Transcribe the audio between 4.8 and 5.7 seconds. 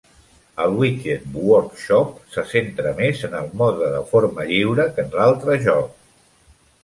que en l'altre